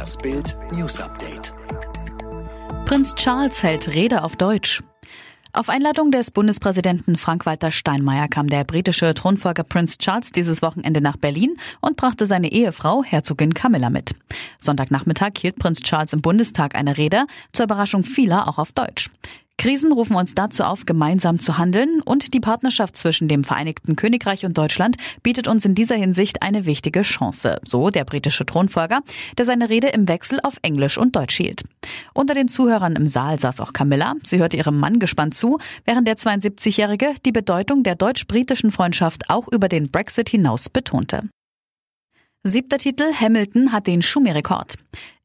Das 0.00 0.16
Bild 0.16 0.56
News 0.72 0.98
Update. 0.98 1.52
Prinz 2.86 3.14
Charles 3.16 3.62
hält 3.62 3.86
Rede 3.88 4.24
auf 4.24 4.34
Deutsch. 4.34 4.82
Auf 5.52 5.68
Einladung 5.68 6.10
des 6.10 6.30
Bundespräsidenten 6.30 7.18
Frank-Walter 7.18 7.70
Steinmeier 7.70 8.26
kam 8.26 8.46
der 8.46 8.64
britische 8.64 9.12
Thronfolger 9.12 9.62
Prinz 9.62 9.98
Charles 9.98 10.32
dieses 10.32 10.62
Wochenende 10.62 11.02
nach 11.02 11.18
Berlin 11.18 11.54
und 11.82 11.98
brachte 11.98 12.24
seine 12.24 12.50
Ehefrau 12.50 13.04
Herzogin 13.04 13.52
Camilla 13.52 13.90
mit. 13.90 14.14
Sonntagnachmittag 14.58 15.32
hielt 15.36 15.58
Prinz 15.58 15.80
Charles 15.82 16.14
im 16.14 16.22
Bundestag 16.22 16.76
eine 16.76 16.96
Rede, 16.96 17.26
zur 17.52 17.64
Überraschung 17.64 18.02
vieler 18.02 18.48
auch 18.48 18.56
auf 18.56 18.72
Deutsch. 18.72 19.10
Krisen 19.60 19.92
rufen 19.92 20.16
uns 20.16 20.34
dazu 20.34 20.64
auf, 20.64 20.86
gemeinsam 20.86 21.38
zu 21.38 21.58
handeln 21.58 22.00
und 22.00 22.32
die 22.32 22.40
Partnerschaft 22.40 22.96
zwischen 22.96 23.28
dem 23.28 23.44
Vereinigten 23.44 23.94
Königreich 23.94 24.46
und 24.46 24.56
Deutschland 24.56 24.96
bietet 25.22 25.48
uns 25.48 25.66
in 25.66 25.74
dieser 25.74 25.96
Hinsicht 25.96 26.40
eine 26.40 26.64
wichtige 26.64 27.02
Chance, 27.02 27.60
so 27.62 27.90
der 27.90 28.06
britische 28.06 28.46
Thronfolger, 28.46 29.00
der 29.36 29.44
seine 29.44 29.68
Rede 29.68 29.88
im 29.88 30.08
Wechsel 30.08 30.40
auf 30.42 30.56
Englisch 30.62 30.96
und 30.96 31.14
Deutsch 31.14 31.36
hielt. 31.36 31.62
Unter 32.14 32.32
den 32.32 32.48
Zuhörern 32.48 32.96
im 32.96 33.06
Saal 33.06 33.38
saß 33.38 33.60
auch 33.60 33.74
Camilla. 33.74 34.14
Sie 34.24 34.38
hörte 34.38 34.56
ihrem 34.56 34.78
Mann 34.78 34.98
gespannt 34.98 35.34
zu, 35.34 35.58
während 35.84 36.08
der 36.08 36.16
72-Jährige 36.16 37.12
die 37.26 37.32
Bedeutung 37.32 37.82
der 37.82 37.96
deutsch-britischen 37.96 38.72
Freundschaft 38.72 39.28
auch 39.28 39.46
über 39.46 39.68
den 39.68 39.90
Brexit 39.90 40.30
hinaus 40.30 40.70
betonte. 40.70 41.28
Siebter 42.44 42.78
Titel, 42.78 43.12
Hamilton 43.12 43.72
hat 43.72 43.86
den 43.86 44.00
Schumi-Rekord. 44.00 44.76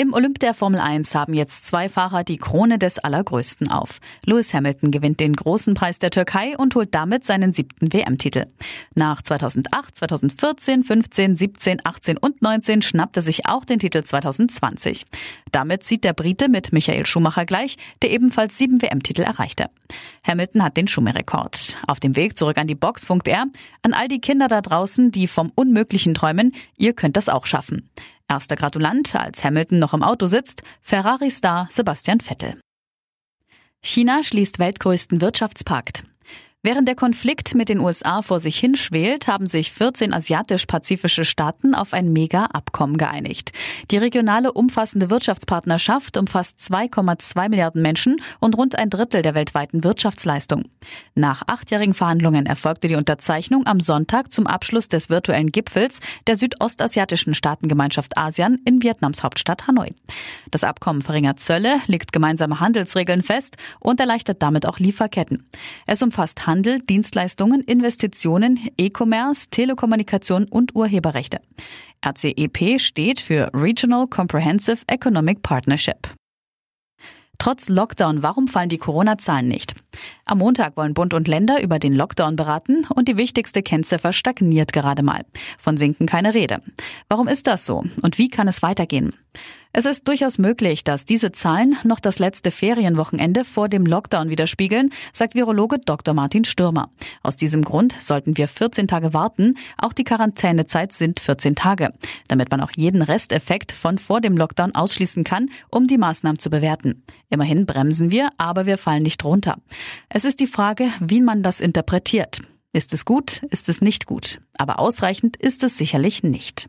Im 0.00 0.14
Olymp 0.14 0.38
der 0.38 0.54
Formel 0.54 0.80
1 0.80 1.14
haben 1.14 1.34
jetzt 1.34 1.66
zwei 1.66 1.90
Fahrer 1.90 2.24
die 2.24 2.38
Krone 2.38 2.78
des 2.78 2.98
Allergrößten 2.98 3.70
auf. 3.70 4.00
Lewis 4.24 4.54
Hamilton 4.54 4.92
gewinnt 4.92 5.20
den 5.20 5.36
großen 5.36 5.74
Preis 5.74 5.98
der 5.98 6.08
Türkei 6.08 6.56
und 6.56 6.74
holt 6.74 6.94
damit 6.94 7.26
seinen 7.26 7.52
siebten 7.52 7.92
WM-Titel. 7.92 8.46
Nach 8.94 9.20
2008, 9.20 9.94
2014, 9.94 10.84
15, 10.84 11.36
17, 11.36 11.80
18 11.84 12.16
und 12.16 12.40
19 12.40 12.80
schnappt 12.80 13.18
er 13.18 13.22
sich 13.22 13.44
auch 13.44 13.66
den 13.66 13.78
Titel 13.78 14.02
2020. 14.02 15.04
Damit 15.52 15.84
zieht 15.84 16.04
der 16.04 16.14
Brite 16.14 16.48
mit 16.48 16.72
Michael 16.72 17.04
Schumacher 17.04 17.44
gleich, 17.44 17.76
der 18.00 18.10
ebenfalls 18.10 18.56
sieben 18.56 18.80
WM-Titel 18.80 19.20
erreichte. 19.20 19.66
Hamilton 20.26 20.64
hat 20.64 20.78
den 20.78 20.88
Schumi-Rekord. 20.88 21.76
Auf 21.86 22.00
dem 22.00 22.16
Weg 22.16 22.38
zurück 22.38 22.56
an 22.56 22.68
die 22.68 22.74
Box 22.74 23.04
funkt 23.04 23.28
er 23.28 23.44
an 23.82 23.92
all 23.92 24.08
die 24.08 24.22
Kinder 24.22 24.48
da 24.48 24.62
draußen, 24.62 25.12
die 25.12 25.26
vom 25.26 25.52
Unmöglichen 25.54 26.14
träumen, 26.14 26.54
ihr 26.78 26.94
könnt 26.94 27.18
das 27.18 27.28
auch 27.28 27.44
schaffen. 27.44 27.90
Erster 28.30 28.54
Gratulant, 28.54 29.16
als 29.16 29.42
Hamilton 29.42 29.80
noch 29.80 29.92
im 29.92 30.04
Auto 30.04 30.26
sitzt, 30.26 30.62
Ferrari-Star 30.82 31.68
Sebastian 31.70 32.20
Vettel. 32.20 32.60
China 33.82 34.22
schließt 34.22 34.60
weltgrößten 34.60 35.20
Wirtschaftspakt. 35.20 36.04
Während 36.62 36.86
der 36.86 36.94
Konflikt 36.94 37.54
mit 37.54 37.70
den 37.70 37.80
USA 37.80 38.20
vor 38.20 38.38
sich 38.38 38.58
hinschwelt, 38.58 39.26
haben 39.26 39.46
sich 39.46 39.72
14 39.72 40.12
asiatisch-pazifische 40.12 41.24
Staaten 41.24 41.74
auf 41.74 41.94
ein 41.94 42.12
Mega-Abkommen 42.12 42.98
geeinigt. 42.98 43.52
Die 43.90 43.96
regionale 43.96 44.52
umfassende 44.52 45.08
Wirtschaftspartnerschaft 45.08 46.18
umfasst 46.18 46.58
2,2 46.60 47.48
Milliarden 47.48 47.80
Menschen 47.80 48.20
und 48.40 48.58
rund 48.58 48.76
ein 48.76 48.90
Drittel 48.90 49.22
der 49.22 49.34
weltweiten 49.34 49.84
Wirtschaftsleistung. 49.84 50.64
Nach 51.14 51.44
achtjährigen 51.46 51.94
Verhandlungen 51.94 52.44
erfolgte 52.44 52.88
die 52.88 52.94
Unterzeichnung 52.96 53.66
am 53.66 53.80
Sonntag 53.80 54.30
zum 54.30 54.46
Abschluss 54.46 54.88
des 54.88 55.08
virtuellen 55.08 55.52
Gipfels 55.52 56.00
der 56.26 56.36
südostasiatischen 56.36 57.32
Staatengemeinschaft 57.32 58.18
ASEAN 58.18 58.58
in 58.66 58.82
Vietnams 58.82 59.22
Hauptstadt 59.22 59.66
Hanoi. 59.66 59.94
Das 60.50 60.64
Abkommen 60.64 61.00
verringert 61.00 61.40
Zölle, 61.40 61.80
legt 61.86 62.12
gemeinsame 62.12 62.60
Handelsregeln 62.60 63.22
fest 63.22 63.56
und 63.78 63.98
erleichtert 63.98 64.42
damit 64.42 64.66
auch 64.66 64.78
Lieferketten. 64.78 65.48
Es 65.86 66.02
umfasst 66.02 66.46
Handel, 66.50 66.80
Dienstleistungen, 66.80 67.60
Investitionen, 67.60 68.58
E-Commerce, 68.76 69.50
Telekommunikation 69.50 70.46
und 70.50 70.74
Urheberrechte. 70.74 71.38
RCEP 72.04 72.80
steht 72.80 73.20
für 73.20 73.50
Regional 73.54 74.08
Comprehensive 74.08 74.82
Economic 74.88 75.42
Partnership. 75.42 76.08
Trotz 77.38 77.68
Lockdown, 77.68 78.24
warum 78.24 78.48
fallen 78.48 78.68
die 78.68 78.78
Corona-Zahlen 78.78 79.46
nicht? 79.46 79.74
Am 80.24 80.38
Montag 80.38 80.76
wollen 80.76 80.92
Bund 80.92 81.14
und 81.14 81.28
Länder 81.28 81.62
über 81.62 81.78
den 81.78 81.94
Lockdown 81.94 82.34
beraten 82.34 82.84
und 82.94 83.06
die 83.06 83.16
wichtigste 83.16 83.62
Kennziffer 83.62 84.12
stagniert 84.12 84.72
gerade 84.72 85.04
mal. 85.04 85.20
Von 85.56 85.76
Sinken 85.76 86.06
keine 86.06 86.34
Rede. 86.34 86.62
Warum 87.08 87.28
ist 87.28 87.46
das 87.46 87.64
so 87.64 87.84
und 88.02 88.18
wie 88.18 88.28
kann 88.28 88.48
es 88.48 88.60
weitergehen? 88.60 89.14
Es 89.72 89.84
ist 89.84 90.08
durchaus 90.08 90.38
möglich, 90.38 90.82
dass 90.82 91.04
diese 91.04 91.30
Zahlen 91.30 91.76
noch 91.84 92.00
das 92.00 92.18
letzte 92.18 92.50
Ferienwochenende 92.50 93.44
vor 93.44 93.68
dem 93.68 93.86
Lockdown 93.86 94.28
widerspiegeln, 94.28 94.92
sagt 95.12 95.36
Virologe 95.36 95.78
Dr. 95.78 96.12
Martin 96.12 96.44
Stürmer. 96.44 96.90
Aus 97.22 97.36
diesem 97.36 97.62
Grund 97.62 97.94
sollten 98.00 98.36
wir 98.36 98.48
14 98.48 98.88
Tage 98.88 99.14
warten. 99.14 99.56
Auch 99.78 99.92
die 99.92 100.02
Quarantänezeit 100.02 100.92
sind 100.92 101.20
14 101.20 101.54
Tage, 101.54 101.94
damit 102.26 102.50
man 102.50 102.60
auch 102.60 102.72
jeden 102.74 103.00
Resteffekt 103.00 103.70
von 103.70 103.98
vor 103.98 104.20
dem 104.20 104.36
Lockdown 104.36 104.74
ausschließen 104.74 105.22
kann, 105.22 105.50
um 105.70 105.86
die 105.86 105.98
Maßnahmen 105.98 106.40
zu 106.40 106.50
bewerten. 106.50 107.04
Immerhin 107.28 107.64
bremsen 107.64 108.10
wir, 108.10 108.30
aber 108.38 108.66
wir 108.66 108.76
fallen 108.76 109.04
nicht 109.04 109.24
runter. 109.24 109.58
Es 110.08 110.24
ist 110.24 110.40
die 110.40 110.48
Frage, 110.48 110.88
wie 110.98 111.20
man 111.20 111.44
das 111.44 111.60
interpretiert. 111.60 112.40
Ist 112.72 112.92
es 112.92 113.04
gut? 113.04 113.44
Ist 113.50 113.68
es 113.68 113.80
nicht 113.80 114.06
gut? 114.06 114.40
Aber 114.58 114.80
ausreichend 114.80 115.36
ist 115.36 115.62
es 115.62 115.78
sicherlich 115.78 116.24
nicht. 116.24 116.68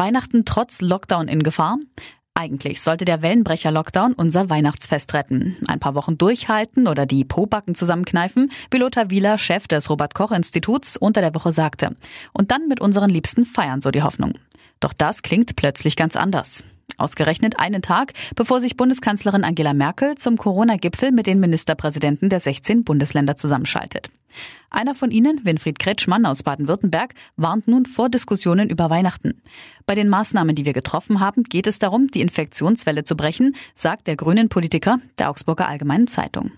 Weihnachten 0.00 0.46
trotz 0.46 0.80
Lockdown 0.80 1.28
in 1.28 1.42
Gefahr? 1.42 1.76
Eigentlich 2.32 2.80
sollte 2.80 3.04
der 3.04 3.20
Wellenbrecher-Lockdown 3.20 4.14
unser 4.14 4.48
Weihnachtsfest 4.48 5.12
retten. 5.12 5.58
Ein 5.66 5.78
paar 5.78 5.94
Wochen 5.94 6.16
durchhalten 6.16 6.88
oder 6.88 7.04
die 7.04 7.22
Pobacken 7.22 7.74
zusammenkneifen, 7.74 8.50
wie 8.70 8.78
Lothar 8.78 9.10
Wieler, 9.10 9.36
Chef 9.36 9.68
des 9.68 9.90
Robert-Koch-Instituts, 9.90 10.96
unter 10.96 11.20
der 11.20 11.34
Woche 11.34 11.52
sagte. 11.52 11.96
Und 12.32 12.50
dann 12.50 12.66
mit 12.66 12.80
unseren 12.80 13.10
Liebsten 13.10 13.44
feiern, 13.44 13.82
so 13.82 13.90
die 13.90 14.02
Hoffnung. 14.02 14.32
Doch 14.80 14.94
das 14.94 15.20
klingt 15.20 15.54
plötzlich 15.54 15.96
ganz 15.96 16.16
anders. 16.16 16.64
Ausgerechnet 16.98 17.58
einen 17.58 17.82
Tag, 17.82 18.12
bevor 18.34 18.60
sich 18.60 18.76
Bundeskanzlerin 18.76 19.44
Angela 19.44 19.74
Merkel 19.74 20.16
zum 20.16 20.36
Corona-Gipfel 20.36 21.12
mit 21.12 21.26
den 21.26 21.40
Ministerpräsidenten 21.40 22.28
der 22.28 22.40
16 22.40 22.84
Bundesländer 22.84 23.36
zusammenschaltet. 23.36 24.10
Einer 24.70 24.94
von 24.94 25.10
ihnen, 25.10 25.44
Winfried 25.44 25.78
Kretschmann 25.78 26.24
aus 26.24 26.42
Baden-Württemberg, 26.42 27.14
warnt 27.36 27.66
nun 27.66 27.86
vor 27.86 28.08
Diskussionen 28.08 28.68
über 28.68 28.88
Weihnachten. 28.88 29.42
Bei 29.86 29.94
den 29.94 30.08
Maßnahmen, 30.08 30.54
die 30.54 30.64
wir 30.64 30.72
getroffen 30.72 31.20
haben, 31.20 31.42
geht 31.42 31.66
es 31.66 31.78
darum, 31.78 32.08
die 32.08 32.20
Infektionswelle 32.20 33.04
zu 33.04 33.16
brechen, 33.16 33.56
sagt 33.74 34.06
der 34.06 34.16
grünen 34.16 34.48
Politiker 34.48 34.98
der 35.18 35.30
Augsburger 35.30 35.68
Allgemeinen 35.68 36.06
Zeitung. 36.06 36.52